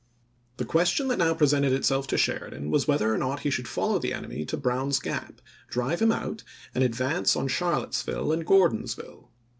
[0.57, 3.67] The question that now presented itself to Sheri dan was whether or not he should
[3.67, 6.43] follow the en emy to Brown's Gap, drive him out,
[6.73, 9.29] and advance on Charlottesville and Gordonsville.